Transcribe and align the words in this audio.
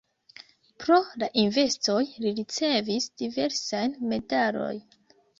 Pro 0.83 0.95
la 1.23 1.27
investoj 1.41 1.99
li 2.23 2.31
ricevis 2.39 3.05
diversajn 3.23 3.93
medalojn. 4.15 4.81